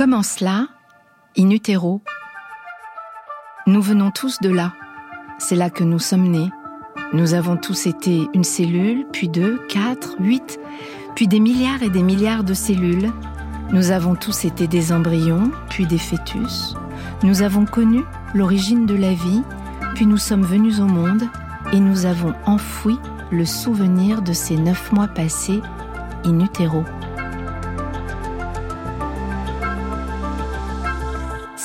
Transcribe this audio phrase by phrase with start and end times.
[0.00, 0.66] commence là,
[1.36, 2.00] in utero.
[3.66, 4.72] Nous venons tous de là.
[5.36, 6.48] C'est là que nous sommes nés.
[7.12, 10.58] Nous avons tous été une cellule, puis deux, quatre, huit,
[11.14, 13.12] puis des milliards et des milliards de cellules.
[13.72, 16.74] Nous avons tous été des embryons, puis des fœtus.
[17.22, 18.00] Nous avons connu
[18.32, 19.42] l'origine de la vie,
[19.96, 21.24] puis nous sommes venus au monde
[21.74, 22.98] et nous avons enfoui
[23.30, 25.60] le souvenir de ces neuf mois passés
[26.24, 26.84] in utero.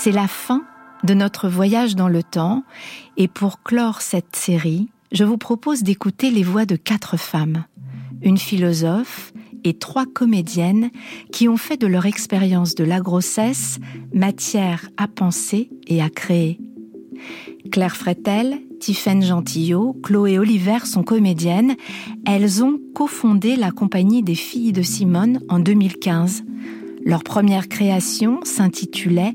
[0.06, 0.62] C'est la fin
[1.04, 2.64] de notre voyage dans le temps
[3.18, 7.66] et pour clore cette série, je vous propose d'écouter les voix de quatre femmes,
[8.22, 10.92] une philosophe et trois comédiennes
[11.32, 13.80] qui ont fait de leur expérience de la grossesse
[14.14, 16.60] matière à penser et à créer.
[17.72, 21.76] Claire Fretel, Tiffaine Gentillot, Chloé Oliver sont comédiennes.
[22.28, 26.44] Elles ont cofondé la compagnie des filles de Simone en 2015.
[27.04, 29.34] Leur première création s'intitulait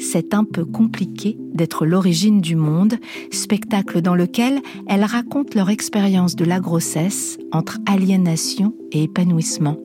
[0.00, 2.94] c'est un peu compliqué d'être l'origine du monde,
[3.30, 9.76] spectacle dans lequel elles racontent leur expérience de la grossesse entre aliénation et épanouissement.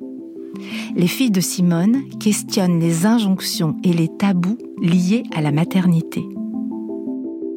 [0.96, 6.24] Les filles de Simone questionnent les injonctions et les tabous liés à la maternité.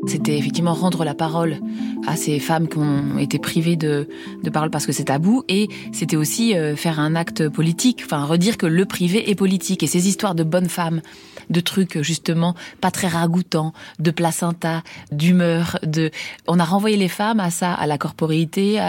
[0.07, 1.59] C'était effectivement rendre la parole
[2.07, 4.09] à ces femmes qui ont été privées de,
[4.43, 8.25] de parole parce que c'est tabou et c'était aussi euh, faire un acte politique, enfin
[8.25, 11.03] redire que le privé est politique et ces histoires de bonnes femmes
[11.51, 14.83] de trucs justement pas très ragoûtants, de placenta,
[15.13, 16.11] d'humeur, de
[16.47, 18.81] on a renvoyé les femmes à ça, à la corporéité,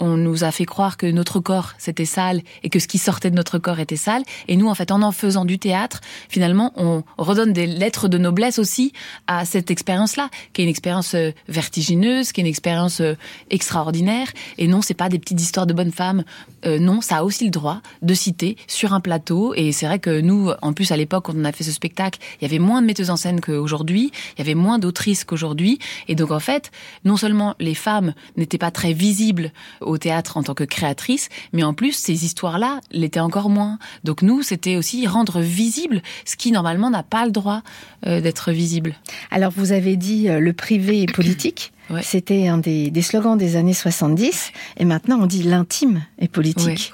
[0.00, 3.30] on nous a fait croire que notre corps c'était sale et que ce qui sortait
[3.30, 4.22] de notre corps était sale.
[4.48, 8.18] Et nous en fait en en faisant du théâtre, finalement on redonne des lettres de
[8.18, 8.92] noblesse aussi
[9.26, 13.14] à cette expérience-là, qui est une expérience euh, vertigineuse, qui est une expérience euh,
[13.50, 14.28] extraordinaire.
[14.58, 16.24] Et non, c'est pas des petites histoires de bonnes femmes.
[16.66, 19.54] Euh, non, ça a aussi le droit de citer sur un plateau.
[19.54, 22.01] Et c'est vrai que nous en plus à l'époque quand on a fait ce spectacle
[22.40, 25.78] il y avait moins de metteuses en scène qu'aujourd'hui, il y avait moins d'autrices qu'aujourd'hui.
[26.08, 26.70] Et donc, en fait,
[27.04, 31.62] non seulement les femmes n'étaient pas très visibles au théâtre en tant que créatrices, mais
[31.62, 33.78] en plus, ces histoires-là l'étaient encore moins.
[34.04, 37.62] Donc, nous, c'était aussi rendre visible ce qui, normalement, n'a pas le droit
[38.06, 38.94] euh, d'être visible.
[39.30, 41.71] Alors, vous avez dit euh, le privé est politique.
[42.02, 44.52] C'était un des, slogans des années 70.
[44.78, 46.92] Et maintenant, on dit l'intime est politique.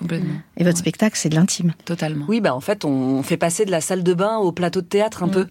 [0.56, 1.75] Et votre spectacle, c'est de l'intime.
[1.84, 2.25] Totalement.
[2.28, 4.87] Oui, bah en fait, on fait passer de la salle de bain au plateau de
[4.87, 5.32] théâtre un mm.
[5.32, 5.47] peu,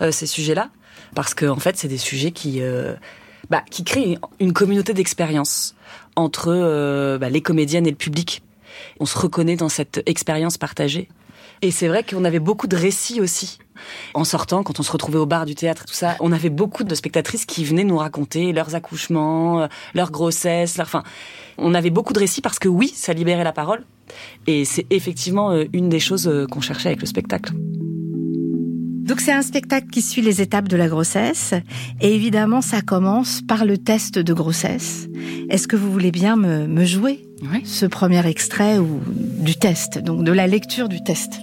[0.00, 0.70] euh, ces sujets-là.
[1.14, 2.94] Parce que, en fait, c'est des sujets qui, euh,
[3.50, 5.74] bah, qui créent une communauté d'expérience
[6.14, 8.42] entre euh, bah, les comédiennes et le public.
[9.00, 11.08] On se reconnaît dans cette expérience partagée.
[11.62, 13.58] Et c'est vrai qu'on avait beaucoup de récits aussi.
[14.14, 16.84] En sortant, quand on se retrouvait au bar du théâtre tout ça, on avait beaucoup
[16.84, 20.86] de spectatrices qui venaient nous raconter leurs accouchements, euh, leurs grossesses, leur...
[20.86, 21.02] enfin,
[21.58, 23.84] on avait beaucoup de récits parce que oui, ça libérait la parole.
[24.46, 27.52] Et c'est effectivement euh, une des choses euh, qu'on cherchait avec le spectacle.
[29.06, 31.54] Donc c'est un spectacle qui suit les étapes de la grossesse
[32.00, 35.06] et évidemment ça commence par le test de grossesse.
[35.48, 37.22] Est-ce que vous voulez bien me, me jouer
[37.64, 41.40] ce premier extrait ou du test, donc de la lecture du test?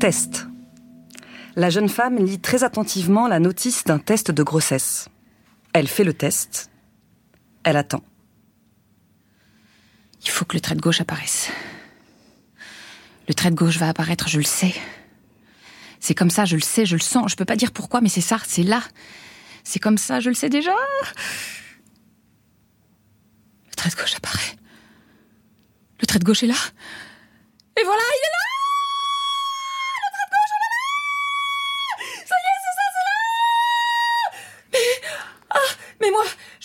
[0.00, 0.46] Test.
[1.54, 5.08] La jeune femme lit très attentivement la notice d'un test de grossesse.
[5.74, 6.70] Elle fait le test.
[7.62, 8.02] Elle attend.
[10.22, 11.50] Il faut que le trait de gauche apparaisse.
[13.28, 14.74] Le trait de gauche va apparaître, je le sais.
[16.00, 17.30] C'est comme ça, je le sais, je le sens.
[17.30, 18.82] Je peux pas dire pourquoi, mais c'est ça, c'est là.
[19.62, 20.74] C'est comme ça, je le sais déjà.
[23.68, 24.56] Le trait de gauche apparaît.
[26.00, 26.54] Le trait de gauche est là.
[27.78, 28.51] Et voilà, il est là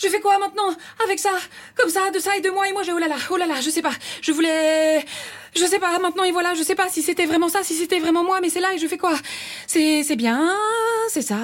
[0.00, 1.32] je fais quoi maintenant Avec ça?
[1.76, 2.92] Comme ça, de ça et de moi et moi, j'ai...
[2.92, 3.92] Oh là là, oh là là, je sais pas.
[4.22, 5.04] Je voulais...
[5.56, 7.98] Je sais pas, maintenant et voilà, je sais pas si c'était vraiment ça, si c'était
[7.98, 9.14] vraiment moi, mais c'est là et je fais quoi?
[9.66, 10.54] C'est c'est bien,
[11.08, 11.38] c'est ça.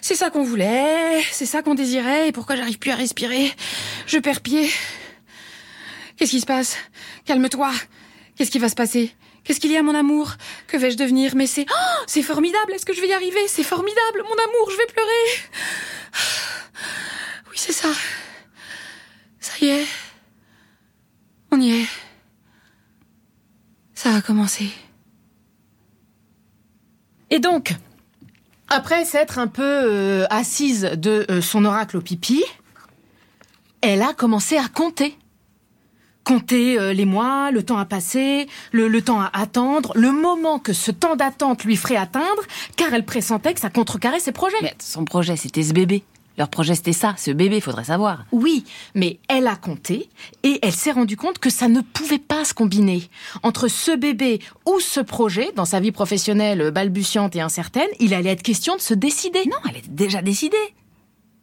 [0.00, 3.50] C'est ça qu'on voulait, c'est ça qu'on désirait et pourquoi j'arrive plus à respirer.
[4.06, 4.70] Je perds pied.
[6.16, 6.76] Qu'est-ce qui se passe?
[7.24, 7.72] Calme-toi.
[8.36, 9.12] Qu'est-ce qui va se passer?
[9.44, 10.32] Qu'est-ce qu'il y a, mon amour?
[10.68, 11.34] Que vais-je devenir?
[11.36, 11.66] Mais c'est...
[11.68, 12.72] Oh, c'est formidable.
[12.72, 13.46] Est-ce que je vais y arriver?
[13.46, 15.24] C'est formidable Mon amour, je vais pleurer
[17.54, 17.88] Oui, c'est ça.
[19.38, 19.86] Ça y est.
[21.52, 21.86] On y est.
[23.94, 24.70] Ça a commencé.
[27.30, 27.76] Et donc,
[28.68, 32.42] après s'être un peu euh, assise de euh, son oracle au pipi,
[33.82, 35.16] elle a commencé à compter.
[36.24, 40.72] Compter euh, les mois, le temps à passer, le, temps à attendre, le moment que
[40.72, 42.42] ce temps d'attente lui ferait atteindre,
[42.76, 44.56] car elle pressentait que ça contrecarrait ses projets.
[44.60, 46.02] Mais son projet, c'était ce bébé.
[46.36, 48.24] Leur projet, c'était ça, ce bébé, faudrait savoir.
[48.32, 48.64] Oui,
[48.94, 50.08] mais elle a compté
[50.42, 53.08] et elle s'est rendue compte que ça ne pouvait pas se combiner.
[53.42, 58.30] Entre ce bébé ou ce projet, dans sa vie professionnelle balbutiante et incertaine, il allait
[58.30, 59.44] être question de se décider.
[59.46, 60.56] Non, elle était déjà décidée.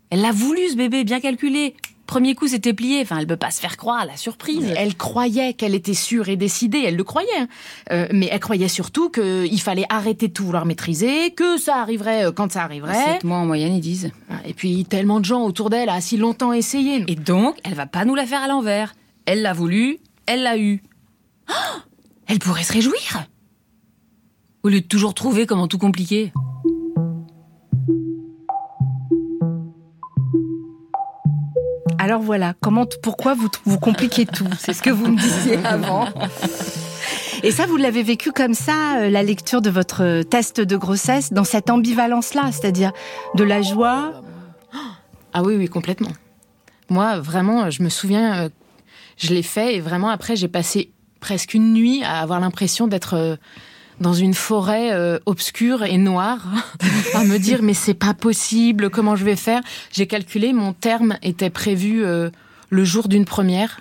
[0.09, 1.75] Elle l'a voulu, ce bébé, bien calculé.
[2.11, 2.99] Premier coup, c'était plié.
[3.03, 4.73] Enfin, elle peut pas se faire croire la surprise.
[4.75, 7.29] Elle croyait qu'elle était sûre et décidée, elle le croyait.
[7.39, 7.47] Hein.
[7.93, 12.25] Euh, mais elle croyait surtout qu'il fallait arrêter de tout vouloir maîtriser, que ça arriverait
[12.25, 13.13] euh, quand ça arriverait.
[13.13, 14.11] Sept mois en moyenne, ils disent.
[14.29, 17.05] Ah, et puis, tellement de gens autour d'elle a si longtemps essayé.
[17.07, 18.93] Et donc, elle va pas nous la faire à l'envers.
[19.25, 20.83] Elle l'a voulu, elle l'a eu.
[21.49, 21.53] Oh
[22.27, 23.25] elle pourrait se réjouir
[24.63, 26.33] Au lieu de toujours trouver comment tout compliquer.
[32.03, 34.47] Alors voilà, comment, pourquoi vous, vous compliquez tout?
[34.57, 36.07] C'est ce que vous me disiez avant.
[37.43, 41.31] Et ça, vous l'avez vécu comme ça, euh, la lecture de votre test de grossesse,
[41.31, 42.91] dans cette ambivalence-là, c'est-à-dire
[43.35, 44.13] de la joie?
[45.31, 46.09] Ah oui, oui, complètement.
[46.89, 48.49] Moi, vraiment, je me souviens, euh,
[49.17, 50.89] je l'ai fait et vraiment après, j'ai passé
[51.19, 53.35] presque une nuit à avoir l'impression d'être euh,
[54.01, 56.47] dans une forêt euh, obscure et noire,
[57.13, 59.61] à me dire mais c'est pas possible, comment je vais faire?
[59.91, 62.29] J'ai calculé, mon terme était prévu euh,
[62.69, 63.79] le jour d'une première,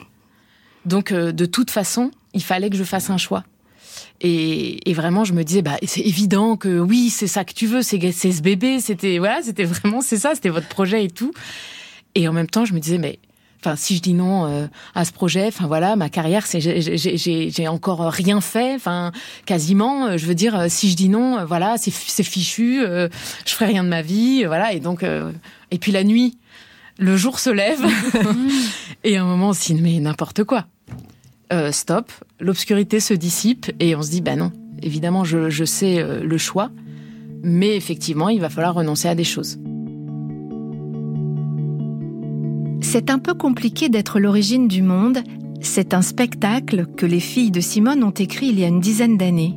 [0.84, 3.44] donc euh, de toute façon, il fallait que je fasse un choix.
[4.20, 7.66] Et, et vraiment, je me disais, bah, c'est évident que oui, c'est ça que tu
[7.66, 11.32] veux, c'est ce bébé, c'était voilà, c'était vraiment c'est ça, c'était votre projet et tout.
[12.14, 13.18] Et en même temps, je me disais, mais
[13.62, 17.68] Enfin, si je dis non euh, à ce projet, enfin voilà, ma carrière, c'est j'ai
[17.68, 19.12] encore rien fait, enfin
[19.44, 20.06] quasiment.
[20.06, 23.08] Euh, je veux dire, euh, si je dis non, voilà, c'est fichu, je
[23.44, 24.72] ferai rien de ma vie, voilà.
[24.72, 25.04] Et donc,
[25.70, 26.38] et puis la nuit,
[26.98, 27.84] le jour se lève,
[29.04, 30.66] et à un moment, on mais n'importe quoi.
[31.70, 34.52] stop, l'obscurité se dissipe et on se dit, bah non,
[34.82, 36.70] évidemment, je, je sais le choix,
[37.42, 39.58] mais effectivement, il va falloir renoncer à des choses.
[42.92, 45.18] C'est un peu compliqué d'être l'origine du monde.
[45.60, 49.16] C'est un spectacle que les filles de Simone ont écrit il y a une dizaine
[49.16, 49.54] d'années.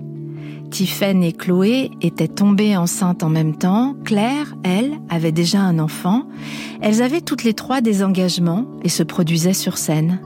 [0.69, 3.95] Tiffaine et Chloé étaient tombées enceintes en même temps.
[4.05, 6.27] Claire, elle, avait déjà un enfant.
[6.79, 10.19] Elles avaient toutes les trois des engagements et se produisaient sur scène.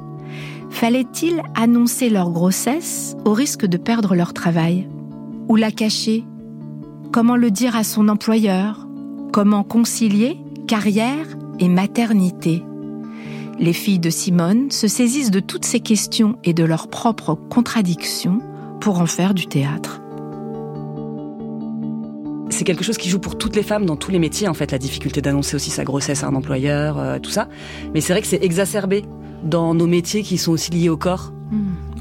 [0.69, 4.89] Fallait-il annoncer leur grossesse au risque de perdre leur travail?
[5.47, 6.25] Ou la cacher?
[7.13, 8.85] Comment le dire à son employeur?
[9.31, 10.35] Comment concilier
[10.67, 11.25] carrière
[11.61, 12.63] et maternité?
[13.59, 18.39] Les filles de Simone se saisissent de toutes ces questions et de leurs propres contradictions
[18.79, 20.01] pour en faire du théâtre.
[22.49, 24.71] C'est quelque chose qui joue pour toutes les femmes dans tous les métiers, en fait,
[24.71, 27.49] la difficulté d'annoncer aussi sa grossesse à un employeur, euh, tout ça.
[27.93, 29.03] Mais c'est vrai que c'est exacerbé
[29.43, 31.33] dans nos métiers qui sont aussi liés au corps.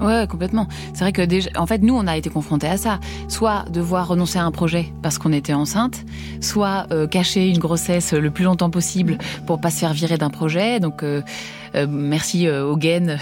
[0.01, 0.69] Ouais, complètement.
[0.93, 3.01] C'est vrai que déjà, en fait, nous, on a été confrontés à ça.
[3.29, 6.05] Soit devoir renoncer à un projet parce qu'on était enceinte,
[6.41, 10.31] soit euh, cacher une grossesse le plus longtemps possible pour pas se faire virer d'un
[10.31, 10.81] projet.
[10.81, 11.23] Donc, euh,
[11.75, 13.19] euh, merci aux gaines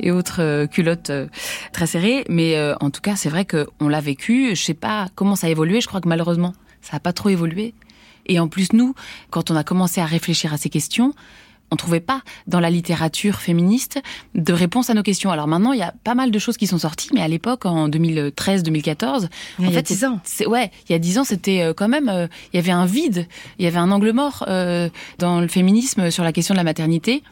[0.00, 1.12] et autres culottes
[1.72, 2.24] très serrées.
[2.28, 4.54] Mais en tout cas, c'est vrai qu'on l'a vécu.
[4.54, 5.80] Je sais pas comment ça a évolué.
[5.80, 7.74] Je crois que malheureusement, ça a pas trop évolué.
[8.26, 8.94] Et en plus, nous,
[9.30, 11.14] quand on a commencé à réfléchir à ces questions,
[11.70, 14.00] on trouvait pas dans la littérature féministe
[14.34, 15.30] de réponse à nos questions.
[15.30, 17.66] Alors maintenant, il y a pas mal de choses qui sont sorties, mais à l'époque,
[17.66, 19.28] en 2013-2014, en
[19.60, 20.20] il y a dix ans.
[20.46, 22.86] Ouais, il y a dix ans, c'était euh, quand même, euh, il y avait un
[22.86, 23.26] vide,
[23.58, 24.88] il y avait un angle mort euh,
[25.18, 27.22] dans le féminisme sur la question de la maternité.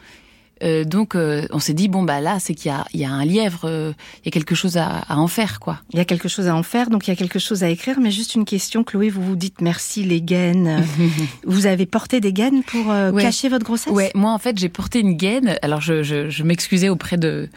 [0.63, 3.25] Euh, donc euh, on s'est dit bon bah là c'est qu'il y y a un
[3.25, 5.81] lièvre, euh, il y a quelque chose à, à, en faire quoi.
[5.93, 7.69] Il y a quelque chose à en faire, donc il y a quelque chose à
[7.69, 8.01] écrire.
[8.01, 10.85] Mais juste une question, Chloé, vous vous dites merci les gaines.
[11.47, 13.93] vous avez porté des gaines pour cacher votre grossesse?
[13.93, 15.59] Ouais, moi en fait j'ai porté une gaine.
[15.63, 17.49] Alors je, je, je m'excusais auprès de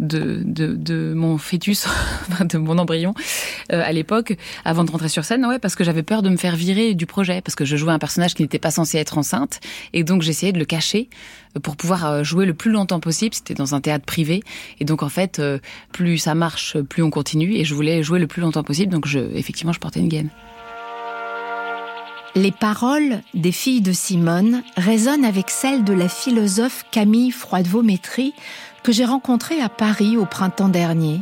[0.00, 1.86] de, de, de mon fœtus,
[2.40, 3.14] de mon embryon
[3.72, 6.36] euh, à l'époque, avant de rentrer sur scène, ouais, parce que j'avais peur de me
[6.36, 9.18] faire virer du projet, parce que je jouais un personnage qui n'était pas censé être
[9.18, 9.60] enceinte,
[9.92, 11.08] et donc j'essayais de le cacher
[11.56, 13.34] euh, pour pouvoir euh, jouer le plus longtemps possible.
[13.34, 14.42] C'était dans un théâtre privé,
[14.80, 15.40] et donc en fait,
[15.92, 19.06] plus ça marche, plus on continue, et je voulais jouer le plus longtemps possible, donc
[19.06, 20.30] je, effectivement, je portais une gaine.
[22.34, 28.32] Les paroles des filles de Simone résonnent avec celles de la philosophe Camille Froidevaux-Métry,
[28.88, 31.20] que j'ai rencontrée à Paris au printemps dernier.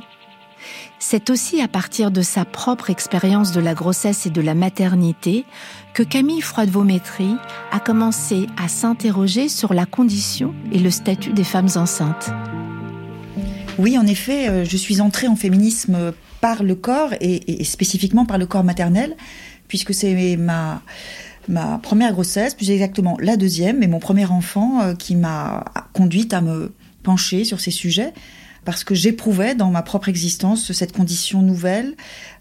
[1.01, 5.45] C'est aussi à partir de sa propre expérience de la grossesse et de la maternité
[5.93, 7.35] que Camille Froidevaux-Métry
[7.73, 12.31] a commencé à s'interroger sur la condition et le statut des femmes enceintes.
[13.79, 18.39] Oui, en effet, euh, je suis entrée en féminisme par le corps et, spécifiquement par
[18.39, 19.17] le corps maternel,
[19.67, 20.83] puisque c'est ma,
[21.49, 26.33] ma première grossesse, plus exactement la deuxième, et mon premier enfant euh, qui m'a conduite
[26.33, 26.73] à me
[27.07, 28.13] pencher sur ces sujets
[28.65, 31.95] parce que j'éprouvais dans ma propre existence cette condition nouvelle,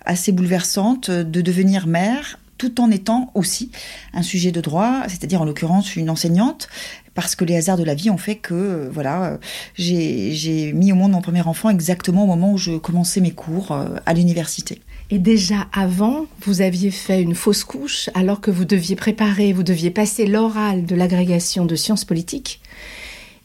[0.04, 3.70] assez bouleversante, de devenir mère tout en étant aussi
[4.14, 6.68] un sujet de droit, c'est-à-dire en l'occurrence une enseignante,
[7.14, 9.38] parce que les hasards de la vie ont fait que euh, voilà,
[9.76, 13.72] j'ai mis au monde mon premier enfant exactement au moment où je commençais mes cours
[13.72, 14.82] euh, à l'université.
[15.12, 19.64] Et déjà avant, vous aviez fait une fausse couche alors que vous deviez préparer, vous
[19.64, 22.62] deviez passer l'oral de l'agrégation de sciences politiques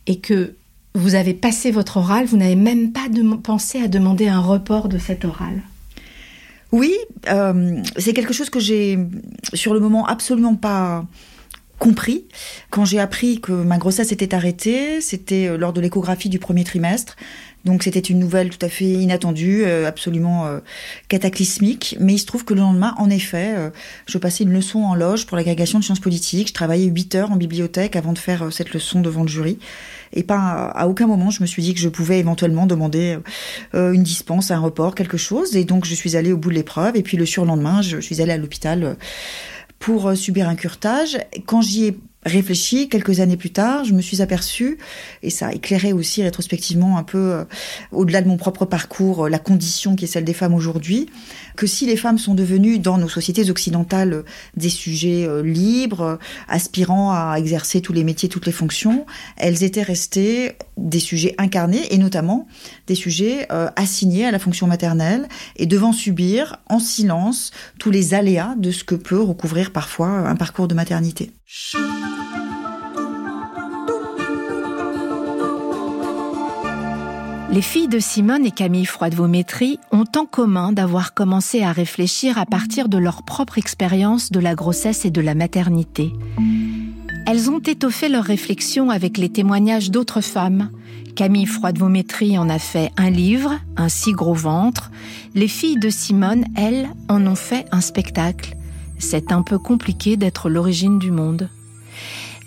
[0.07, 0.55] et que
[0.95, 3.07] vous avez passé votre oral, vous n'avez même pas
[3.43, 5.63] pensé à demander un report de cet oral.
[6.73, 6.95] Oui,
[7.29, 8.99] euh, c'est quelque chose que j'ai
[9.55, 11.05] sur le moment absolument pas
[11.79, 12.27] compris.
[12.69, 16.63] Quand j'ai appris que ma grossesse était arrêtée, c'était euh, lors de l'échographie du premier
[16.63, 17.17] trimestre.
[17.65, 20.49] Donc c'était une nouvelle tout à fait inattendue, euh, absolument
[21.09, 21.97] cataclysmique.
[21.99, 23.55] Mais il se trouve que le lendemain, en effet,
[24.07, 26.49] je passais une leçon en loge pour l'agrégation de sciences politiques.
[26.49, 29.59] Je travaillais 8 heures en bibliothèque avant de faire cette leçon devant le jury.
[30.13, 33.19] Et pas à aucun moment je me suis dit que je pouvais éventuellement demander
[33.75, 35.57] euh, une dispense, un report, quelque chose.
[35.57, 36.97] Et donc je suis allée au bout de l'épreuve.
[36.97, 38.95] Et puis le surlendemain, je suis allée à l'hôpital euh,
[39.79, 41.19] pour euh, subir un curtage.
[41.47, 44.77] Quand j'y ai réfléchi quelques années plus tard, je me suis aperçue,
[45.23, 47.45] et ça a éclairé aussi rétrospectivement un peu euh,
[47.93, 51.09] au-delà de mon propre parcours, euh, la condition qui est celle des femmes aujourd'hui,
[51.57, 54.25] que si les femmes sont devenues dans nos sociétés occidentales
[54.55, 59.07] des sujets euh, libres, aspirant à exercer tous les métiers, toutes les fonctions,
[59.39, 62.47] elles étaient restées des sujets incarnés et notamment
[62.87, 63.47] des sujets
[63.77, 68.85] assignés à la fonction maternelle et devant subir en silence tous les aléas de ce
[68.85, 71.33] que peut recouvrir parfois un parcours de maternité.
[77.53, 82.47] Les filles de Simone et Camille Froide-Vaumétry ont en commun d'avoir commencé à réfléchir à
[82.47, 86.13] partir de leur propre expérience de la grossesse et de la maternité.
[87.27, 90.71] Elles ont étoffé leurs réflexions avec les témoignages d'autres femmes.
[91.17, 94.93] Camille Froide-Vaumétry en a fait un livre, Un si gros ventre.
[95.35, 98.57] Les filles de Simone, elles, en ont fait un spectacle.
[98.99, 101.49] C'est un peu compliqué d'être l'origine du monde.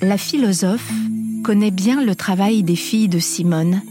[0.03, 0.91] La philosophe
[1.45, 3.81] connaît bien le travail des filles de Simone.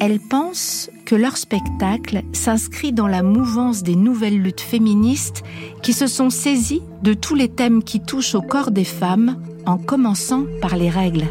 [0.00, 5.44] Elle pense que leur spectacle s'inscrit dans la mouvance des nouvelles luttes féministes
[5.84, 9.78] qui se sont saisies de tous les thèmes qui touchent au corps des femmes, en
[9.78, 11.26] commençant par les règles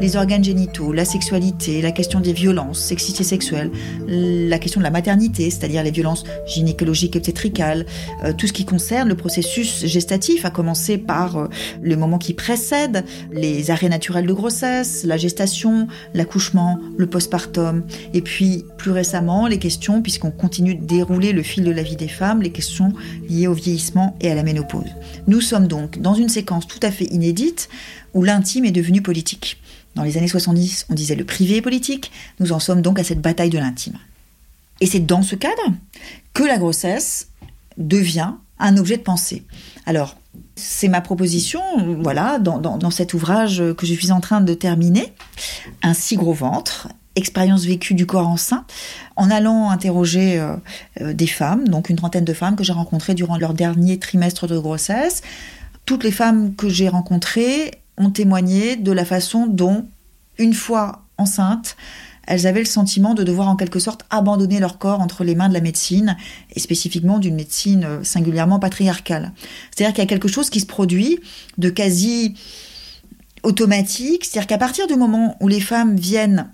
[0.00, 3.70] les organes génitaux, la sexualité, la question des violences, sexité sexuelle,
[4.06, 7.86] la question de la maternité, c'est-à-dire les violences gynécologiques et obstétricales,
[8.24, 11.46] euh, tout ce qui concerne le processus gestatif, à commencer par euh,
[11.82, 18.22] le moment qui précède, les arrêts naturels de grossesse, la gestation, l'accouchement, le postpartum, et
[18.22, 22.08] puis plus récemment les questions, puisqu'on continue de dérouler le fil de la vie des
[22.08, 22.92] femmes, les questions
[23.28, 24.90] liées au vieillissement et à la ménopause.
[25.26, 27.68] Nous sommes donc dans une séquence tout à fait inédite
[28.14, 29.58] où l'intime est devenu politique.
[29.98, 32.12] Dans les années 70, on disait le privé politique.
[32.38, 33.98] Nous en sommes donc à cette bataille de l'intime.
[34.80, 35.72] Et c'est dans ce cadre
[36.34, 37.30] que la grossesse
[37.78, 39.42] devient un objet de pensée.
[39.86, 40.16] Alors,
[40.54, 41.60] c'est ma proposition,
[42.00, 45.12] voilà, dans, cet ouvrage que je suis en train de terminer,
[45.82, 46.86] Un si gros ventre,
[47.16, 48.64] expérience vécue du corps enceint,
[49.16, 50.54] en allant interroger euh,
[51.00, 54.46] euh, des femmes, donc une trentaine de femmes que j'ai rencontrées durant leur dernier trimestre
[54.46, 55.22] de grossesse.
[55.86, 59.86] Toutes les femmes que j'ai rencontrées ont témoigné de la façon dont,
[60.38, 61.76] une fois enceintes,
[62.28, 65.48] elles avaient le sentiment de devoir en quelque sorte abandonner leur corps entre les mains
[65.48, 66.16] de la médecine,
[66.54, 69.32] et spécifiquement d'une médecine euh, singulièrement patriarcale.
[69.70, 71.20] C'est-à-dire qu'il y a quelque chose qui se produit
[71.56, 72.34] de quasi
[73.42, 76.50] automatique, c'est-à-dire qu'à partir du moment où les femmes viennent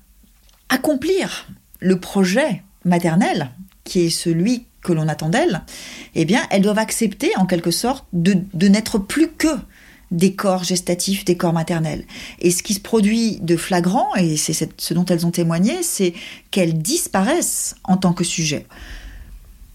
[0.69, 1.49] accomplir
[1.81, 3.51] le projet maternel,
[3.83, 5.63] qui est celui que l'on attend d'elles,
[6.15, 9.49] eh bien, elles doivent accepter en quelque sorte de, de n'être plus que
[10.15, 12.05] des corps gestatifs, des corps maternels.
[12.41, 16.15] Et ce qui se produit de flagrant, et c'est ce dont elles ont témoigné, c'est
[16.51, 18.67] qu'elles disparaissent en tant que sujet.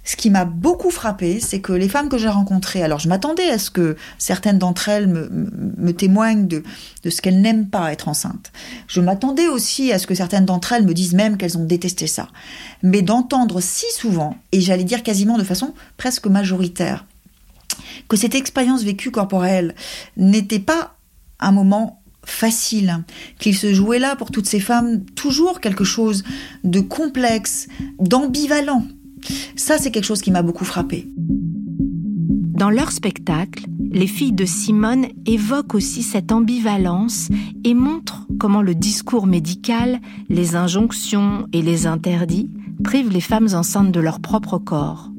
[0.05, 3.48] Ce qui m'a beaucoup frappé, c'est que les femmes que j'ai rencontrées, alors je m'attendais
[3.50, 6.63] à ce que certaines d'entre elles me, témoignent de,
[7.03, 8.51] de ce qu'elles n'aiment pas être enceintes.
[8.88, 12.08] Je m'attendais aussi à ce que certaines d'entre elles me disent même qu'elles ont détesté
[12.08, 12.29] ça.
[12.81, 17.05] Mais d'entendre si souvent, et j'allais dire quasiment de façon presque majoritaire,
[18.10, 19.75] que cette expérience vécue corporelle
[20.18, 20.98] n'était pas
[21.39, 23.04] un moment facile,
[23.39, 26.24] qu'il se jouait là pour toutes ces femmes toujours quelque chose
[26.63, 27.68] de complexe,
[28.00, 28.86] d'ambivalent.
[29.56, 31.08] Ça, c'est quelque chose qui m'a beaucoup frappé.
[31.18, 37.30] Dans leur spectacle, les filles de Simone évoquent aussi cette ambivalence
[37.63, 42.50] et montrent comment le discours médical, les injonctions et les interdits
[42.84, 45.10] privent les femmes enceintes de leur propre corps.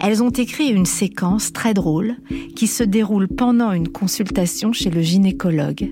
[0.00, 2.16] Elles ont écrit une séquence très drôle
[2.56, 5.90] qui se déroule pendant une consultation chez le gynécologue.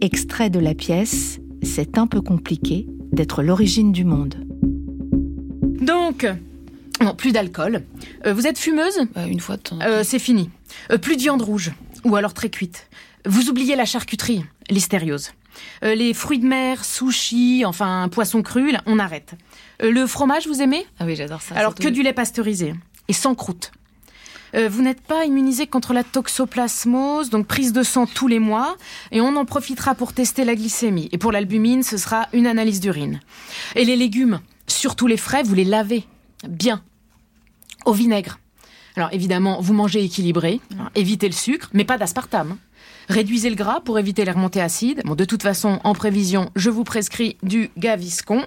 [0.00, 4.34] Extrait de la pièce C'est un peu compliqué d'être l'origine du monde.
[5.80, 6.26] Donc,
[7.02, 7.82] Non, plus d'alcool.
[8.26, 9.00] Euh, vous êtes fumeuse?
[9.14, 9.76] Bah, une fois de temps.
[9.76, 10.50] en Euh, C'est fini.
[10.90, 11.72] Euh, plus de viande rouge,
[12.04, 12.88] ou alors très cuite.
[13.26, 15.30] Vous oubliez la charcuterie, l'hystériose.
[15.84, 19.34] Euh, les fruits de mer, sushi, enfin poisson cru, là, on arrête.
[19.82, 20.86] Euh, le fromage, vous aimez?
[20.98, 21.54] Ah oui, j'adore ça.
[21.54, 22.74] Alors que du lait pasteurisé
[23.08, 23.72] et sans croûte.
[24.54, 28.76] Euh, vous n'êtes pas immunisé contre la toxoplasmose, donc prise de sang tous les mois,
[29.10, 31.08] et on en profitera pour tester la glycémie.
[31.12, 33.20] Et pour l'albumine, ce sera une analyse d'urine.
[33.76, 36.04] Et les légumes, surtout les frais, vous les lavez
[36.46, 36.82] bien
[37.86, 38.38] au vinaigre.
[38.94, 40.60] Alors évidemment, vous mangez équilibré,
[40.94, 42.58] évitez le sucre, mais pas d'aspartame.
[43.08, 45.02] Réduisez le gras pour éviter les remontées acides.
[45.04, 48.44] Bon, de toute façon, en prévision, je vous prescris du gaviscon.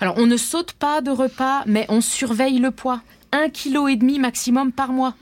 [0.00, 3.02] Alors, on ne saute pas de repas, mais on surveille le poids.
[3.32, 5.14] Un kilo et demi maximum par mois.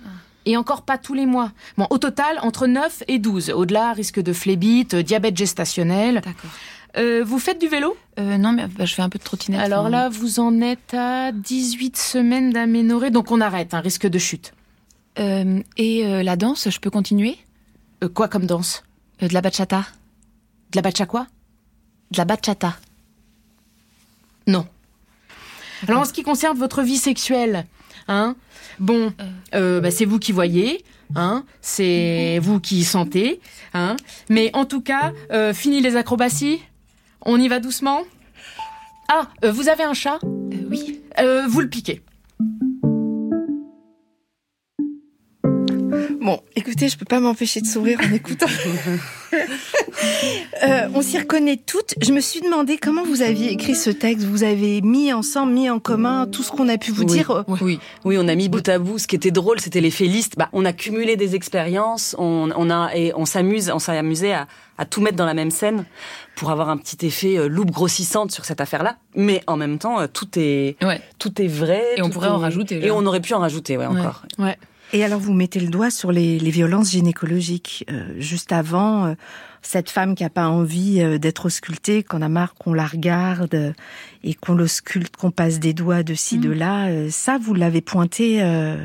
[0.46, 1.52] Et encore pas tous les mois.
[1.76, 3.50] Bon, au total, entre 9 et 12.
[3.50, 6.22] Au-delà, risque de phlébite, diabète gestationnel.
[6.24, 6.50] D'accord.
[6.96, 7.96] Euh, vous faites du vélo?
[8.18, 9.60] Euh, non, mais bah, je fais un peu de trottinette.
[9.60, 14.18] Alors là, vous en êtes à 18 semaines d'aménorrhée, donc on arrête, un risque de
[14.18, 14.54] chute.
[15.18, 17.36] Euh, et la danse, je peux continuer?
[18.02, 18.82] Euh, quoi comme danse
[19.22, 19.84] Euh, De la bachata.
[20.72, 21.26] De la bacha quoi
[22.10, 22.76] De la bachata.
[24.46, 24.66] Non.
[25.86, 27.66] Alors en ce qui concerne votre vie sexuelle,
[28.08, 28.34] hein,
[28.80, 29.12] bon,
[29.54, 33.40] euh, bah, c'est vous qui voyez, hein, c'est vous qui sentez,
[33.74, 33.94] hein,
[34.28, 35.12] mais en tout cas,
[35.54, 36.60] fini les acrobaties,
[37.24, 38.02] on y va doucement.
[39.08, 40.18] Ah, vous avez un chat?
[40.68, 41.00] Oui.
[41.48, 42.02] Vous le piquez.
[46.78, 48.46] Écoutez, je peux pas m'empêcher de sourire en écoutant.
[50.64, 51.94] Euh, on s'y reconnaît toutes.
[52.00, 54.24] Je me suis demandé comment vous aviez écrit ce texte.
[54.26, 57.12] Vous avez mis ensemble, mis en commun tout ce qu'on a pu vous Oui.
[57.12, 57.44] dire.
[57.60, 58.98] Oui, oui, on a mis bout à bout.
[58.98, 60.34] Ce qui était drôle, c'était l'effet liste.
[60.38, 64.32] Bah, on a cumulé des expériences, on, on a et on s'amuse, on s'est amusé
[64.32, 64.46] à,
[64.78, 65.84] à tout mettre dans la même scène
[66.36, 68.96] pour avoir un petit effet euh, loupe grossissante sur cette affaire-là.
[69.14, 71.00] Mais en même temps, euh, tout est Ouais.
[71.18, 71.84] tout est vrai.
[71.98, 73.98] Et on pourrait est- en rajouter, Et on aurait pu en rajouter, ouais, Ouais.
[74.00, 74.22] encore.
[74.38, 74.56] Ouais.
[74.92, 77.84] Et alors, vous mettez le doigt sur les, les violences gynécologiques.
[77.90, 79.14] Euh, juste avant, euh,
[79.62, 83.54] cette femme qui a pas envie euh, d'être auscultée, qu'on a marre qu'on la regarde
[83.54, 83.72] euh,
[84.24, 87.80] et qu'on l'ausculte, qu'on passe des doigts de ci, de là, euh, ça, vous l'avez
[87.80, 88.76] pointé euh,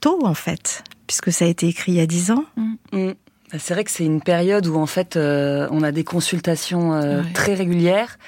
[0.00, 2.44] tôt, en fait, puisque ça a été écrit il y a dix ans.
[2.92, 3.10] Mm.
[3.52, 6.94] Bah, C'est vrai que c'est une période où en fait euh, on a des consultations
[6.94, 7.32] euh, Ouais.
[7.34, 8.18] très régulières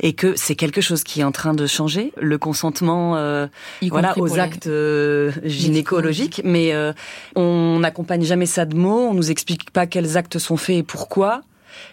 [0.00, 2.12] et que c'est quelque chose qui est en train de changer.
[2.20, 3.46] Le consentement, euh,
[3.88, 6.92] voilà, aux actes euh, gynécologiques, mais euh,
[7.36, 9.08] on n'accompagne jamais ça de mots.
[9.10, 11.42] On nous explique pas quels actes sont faits et pourquoi.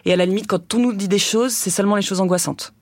[0.05, 2.73] Et à la limite, quand on nous dit des choses, c'est seulement les choses angoissantes.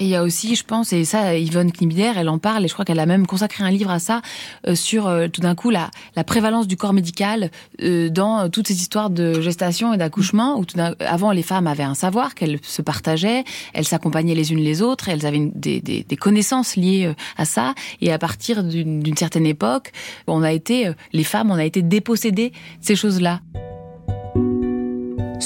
[0.00, 2.68] Et il y a aussi, je pense, et ça, Yvonne Knibider, elle en parle, et
[2.68, 4.22] je crois qu'elle a même consacré un livre à ça,
[4.66, 7.50] euh, sur euh, tout d'un coup la, la prévalence du corps médical
[7.82, 11.66] euh, dans euh, toutes ces histoires de gestation et d'accouchement, où tout avant les femmes
[11.66, 15.82] avaient un savoir, qu'elles se partageaient, elles s'accompagnaient les unes les autres, elles avaient des,
[15.82, 19.92] des, des connaissances liées euh, à ça, et à partir d'une d'une certaine époque,
[20.26, 23.40] on a été, euh, les femmes, on a été dépossédées de ces choses-là.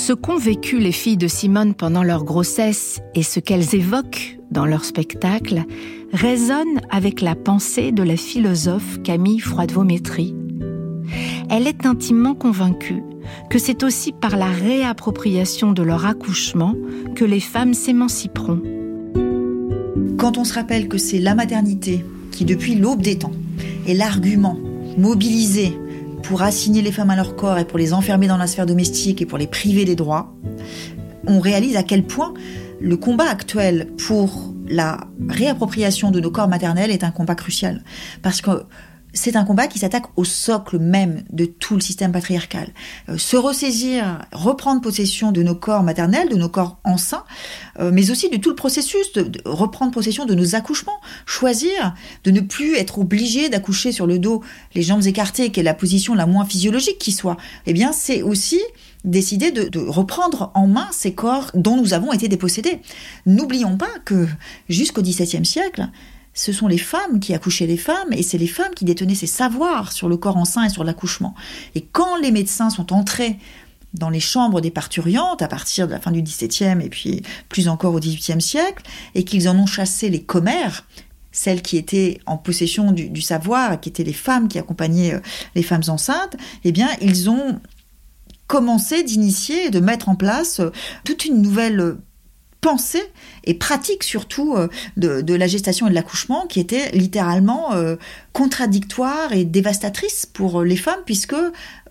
[0.07, 4.67] Ce qu'ont vécu les filles de Simone pendant leur grossesse et ce qu'elles évoquent dans
[4.67, 5.65] leur spectacle
[6.13, 10.35] résonne avec la pensée de la philosophe Camille Froidevaux-Métry.
[11.49, 13.03] Elle est intimement convaincue
[13.49, 16.75] que c'est aussi par la réappropriation de leur accouchement
[17.15, 18.61] que les femmes s'émanciperont.
[20.19, 23.33] Quand on se rappelle que c'est la maternité qui, depuis l'aube des temps,
[23.89, 24.59] est l'argument
[24.99, 25.79] mobilisé
[26.25, 29.21] pour assigner les femmes à leur corps et pour les enfermer dans la sphère domestique
[29.21, 30.35] et pour les priver des droits,
[31.27, 32.35] on réalise à quel point
[32.81, 37.83] le combat actuel pour la réappropriation de nos corps maternels est un combat crucial.
[38.23, 38.65] Parce que
[39.15, 42.69] c'est un combat qui s'attaque au socle même de tout le système patriarcal.
[43.09, 47.25] Euh, se ressaisir, reprendre possession de nos corps maternels, de nos corps enceints,
[47.79, 52.31] euh, mais aussi de tout le processus, de, reprendre possession de nos accouchements, choisir de
[52.31, 54.43] ne plus être obligé d'accoucher sur le dos,
[54.75, 57.37] les jambes écartées, qui est la position la moins physiologique qui soit.
[57.67, 58.61] Eh bien, c'est aussi
[59.05, 62.81] décider de, de reprendre en main ces corps dont nous avons été dépossédés.
[63.27, 64.27] N'oublions pas que
[64.69, 65.89] jusqu'au XVIIe siècle,
[66.35, 69.29] ce sont les femmes qui accouchaient les femmes et c'est les femmes qui détenaient ces
[69.29, 71.35] savoirs sur le corps enceint et sur l'accouchement.
[71.75, 73.39] Et quand les médecins sont entrés
[73.95, 77.69] dans les chambres des parturiantes à partir de la fin du XVIIe et puis plus
[77.69, 78.83] encore au XVIIIe siècle,
[79.15, 80.85] et qu'ils en ont chassé les commères,
[81.31, 85.21] celles qui étaient en possession du, du savoir, qui étaient les femmes qui accompagnaient euh,
[85.55, 87.61] les femmes enceintes, eh bien, ils ont
[88.47, 90.71] commencé d'initier et de mettre en place euh,
[91.05, 91.97] toute une nouvelle
[92.65, 93.03] pensée
[93.45, 97.97] et pratique surtout euh, de, la gestation et de l'accouchement qui était littéralement euh,
[98.33, 101.37] contradictoire et dévastatrice pour les femmes puisque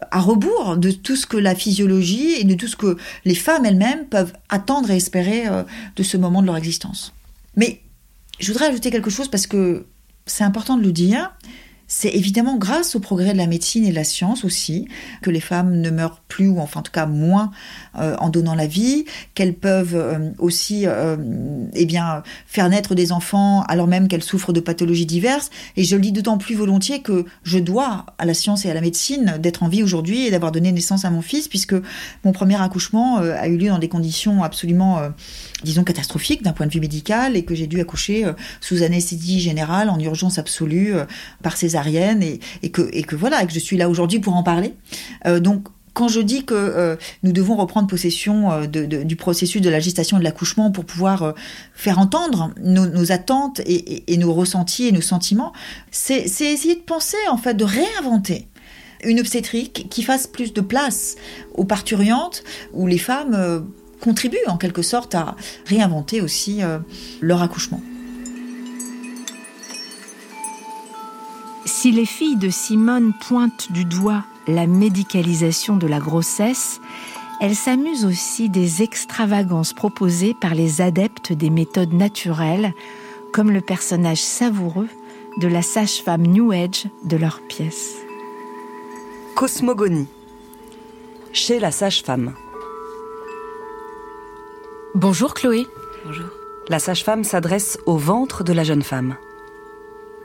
[0.10, 3.66] à rebours de tout ce que la physiologie et de tout ce que les femmes
[3.66, 5.62] elles-mêmes peuvent attendre et espérer euh,
[5.96, 7.14] de ce moment de leur existence.
[7.56, 7.82] Mais
[8.40, 9.86] je voudrais ajouter quelque chose parce que
[10.26, 11.34] C'est important de le dire.
[11.88, 14.88] C'est évidemment grâce au progrès de la médecine et de la science aussi
[15.22, 17.52] que les femmes ne meurent plus, ou enfin en tout cas moins,
[18.00, 21.18] euh, en donnant la vie, qu'elles peuvent euh, aussi euh,
[21.74, 25.52] eh bien, faire naître des enfants alors même qu'elles souffrent de pathologies diverses.
[25.76, 28.74] Et je le dis d'autant plus volontiers que je dois à la science et à
[28.74, 31.76] la médecine d'être en vie aujourd'hui et d'avoir donné naissance à mon fils, puisque
[32.24, 35.02] mon premier accouchement a eu lieu dans des conditions absolument,
[35.64, 38.26] disons, catastrophiques d'un point de vue médical et que j'ai dû accoucher
[38.62, 40.94] sous anesthésie générale, en urgence absolue,
[41.42, 44.74] par césarienne, et, que, voilà, et que je suis là aujourd'hui pour en parler.
[45.40, 49.80] donc, quand je dis que euh, nous devons reprendre possession euh, du processus de la
[49.80, 51.32] gestation et de l'accouchement pour pouvoir euh,
[51.74, 55.54] faire entendre nos, attentes et, et, et, nos ressentis et nos sentiments,
[55.92, 58.48] c'est essayer de penser, en fait, de réinventer
[59.04, 61.16] une obstétrique qui fasse plus de place
[61.54, 63.68] aux parturiantes, où les femmes
[64.00, 66.62] contribuent en quelque sorte à réinventer aussi
[67.20, 67.82] leur accouchement.
[71.66, 76.82] Si les filles de Simone pointent du doigt la médicalisation de la grossesse,
[77.40, 82.74] elle s'amuse aussi des extravagances proposées par les adeptes des méthodes naturelles,
[83.32, 84.90] comme le personnage savoureux
[85.42, 87.96] de la sage-femme New Age de leur pièce.
[89.36, 90.08] Cosmogonie.
[91.32, 92.34] Chez la sage-femme.
[94.96, 95.66] Bonjour Chloé.
[96.06, 96.28] Bonjour.
[96.70, 99.18] La sage-femme s'adresse au ventre de la jeune femme.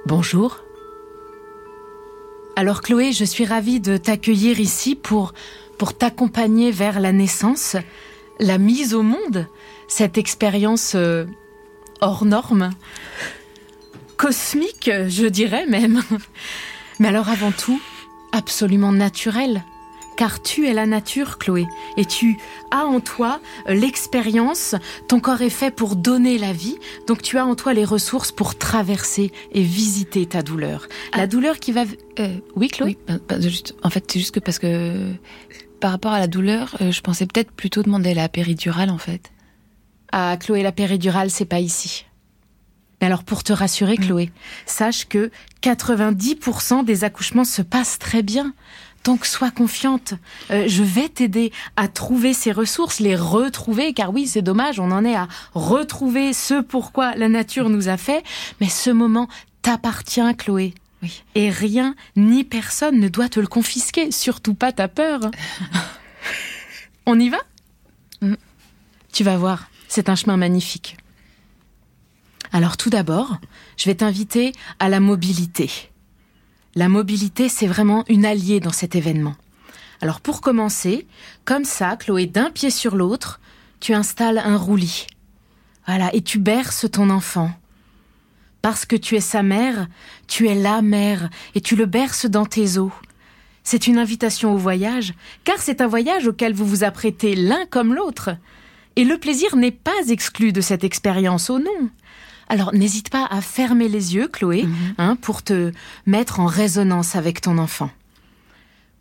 [0.04, 0.58] Bonjour.
[2.58, 5.32] Alors Chloé, je suis ravie de t'accueillir ici pour,
[5.78, 7.76] pour t'accompagner vers la naissance,
[8.40, 9.46] la mise au monde,
[9.86, 11.24] cette expérience euh,
[12.00, 12.70] hors norme,
[14.16, 16.02] cosmique, je dirais même.
[16.98, 17.80] Mais alors avant tout,
[18.32, 19.62] absolument naturelle
[20.18, 22.36] car tu es la nature, Chloé, et tu
[22.72, 24.74] as en toi euh, l'expérience,
[25.06, 26.76] ton corps est fait pour donner la vie,
[27.06, 30.88] donc tu as en toi les ressources pour traverser et visiter ta douleur.
[31.14, 31.26] La ah.
[31.28, 31.84] douleur qui va...
[32.18, 32.98] Euh, oui, Chloé?
[33.38, 35.12] Juste, En fait, c'est juste que parce que
[35.78, 39.30] par rapport à la douleur, euh, je pensais peut-être plutôt demander la péridurale, en fait.
[40.10, 42.06] Ah, Chloé, la péridurale, c'est pas ici.
[43.00, 44.04] Mais alors pour te rassurer, mm.
[44.04, 44.30] Chloé,
[44.66, 45.30] sache que
[45.62, 48.52] 90% des accouchements se passent très bien.
[49.08, 50.12] Donc sois confiante.
[50.50, 54.90] Euh, je vais t'aider à trouver ces ressources, les retrouver, car oui, c'est dommage, on
[54.90, 58.22] en est à retrouver ce pourquoi la nature nous a fait,
[58.60, 59.26] mais ce moment
[59.62, 60.74] t'appartient, Chloé.
[61.02, 61.22] Oui.
[61.34, 65.20] Et rien ni personne ne doit te le confisquer, surtout pas ta peur.
[67.06, 67.38] on y va?
[68.20, 68.34] Mm.
[69.10, 70.98] Tu vas voir, c'est un chemin magnifique.
[72.52, 73.38] Alors tout d'abord,
[73.78, 75.70] je vais t'inviter à la mobilité.
[76.74, 79.34] La mobilité, c'est vraiment une alliée dans cet événement.
[80.00, 81.06] Alors pour commencer,
[81.44, 83.40] comme ça, Chloé, d'un pied sur l'autre,
[83.80, 85.06] tu installes un roulis.
[85.86, 87.50] Voilà, et tu berces ton enfant.
[88.62, 89.88] Parce que tu es sa mère,
[90.26, 92.92] tu es la mère, et tu le berces dans tes os.
[93.64, 97.94] C'est une invitation au voyage, car c'est un voyage auquel vous vous apprêtez l'un comme
[97.94, 98.30] l'autre.
[98.96, 101.90] Et le plaisir n'est pas exclu de cette expérience, oh non.
[102.48, 104.94] Alors n'hésite pas à fermer les yeux, Chloé, mhm.
[104.98, 105.72] hein, pour te
[106.06, 107.90] mettre en résonance avec ton enfant.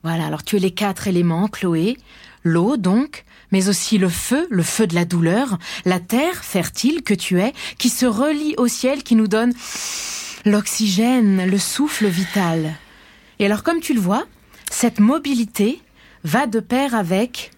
[0.03, 1.97] Voilà, alors tu es les quatre éléments, Chloé.
[2.43, 7.13] L'eau, donc, mais aussi le feu, le feu de la douleur, la terre fertile que
[7.13, 9.53] tu es, qui se relie au ciel, qui nous donne
[10.45, 12.75] l'oxygène, le souffle vital.
[13.39, 14.25] Et alors, comme tu le vois,
[14.71, 15.81] cette mobilité
[16.23, 17.51] va de pair avec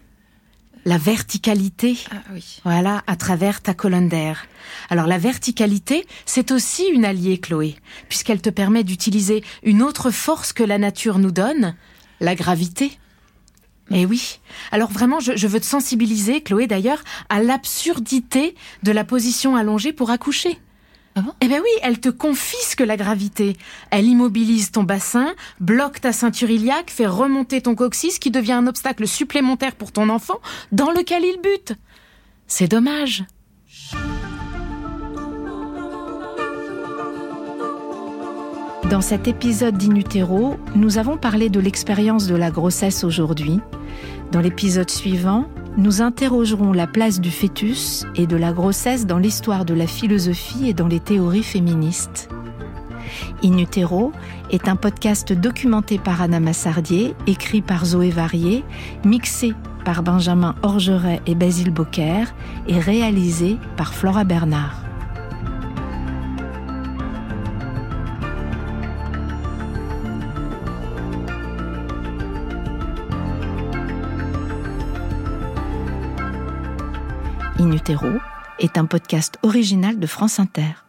[0.89, 1.99] la verticalité.
[2.09, 2.61] Ah, oui.
[2.63, 4.47] Voilà, à travers ta colonne d'air.
[4.89, 7.75] Alors la verticalité, c'est aussi une alliée, Chloé,
[8.09, 11.75] puisqu'elle te permet d'utiliser une autre force que la nature nous donne,
[12.21, 12.97] la gravité.
[13.91, 14.39] Eh oui.
[14.71, 19.93] Alors vraiment, je, je veux te sensibiliser, Chloé d'ailleurs, à l'absurdité de la position allongée
[19.93, 20.57] pour accoucher.
[21.15, 23.57] Ah eh bien oui, elle te confisque la gravité.
[23.91, 28.67] Elle immobilise ton bassin, bloque ta ceinture iliaque, fait remonter ton coccyx qui devient un
[28.67, 30.39] obstacle supplémentaire pour ton enfant
[30.71, 31.73] dans lequel il bute.
[32.47, 33.23] C'est dommage.
[38.89, 43.59] Dans cet épisode d'Inutero, nous avons parlé de l'expérience de la grossesse aujourd'hui.
[44.31, 45.45] Dans l'épisode suivant,
[45.79, 50.67] nous interrogerons la place du fœtus et de la grossesse dans l'histoire de la philosophie
[50.67, 52.29] et dans les théories féministes.
[53.43, 54.11] In Utero
[54.51, 58.65] est un podcast documenté par Anna Massardier, écrit par Zoé Varier,
[59.05, 59.53] mixé
[59.85, 62.25] par Benjamin Orgeret et Basile Bocquer
[62.67, 64.88] et réalisé par Flora Bernard.
[77.71, 77.77] In
[78.57, 80.88] est un podcast original de France Inter.